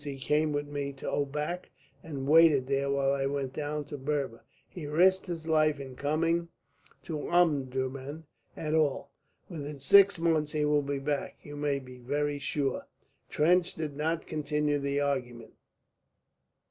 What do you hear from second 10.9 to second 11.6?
back, you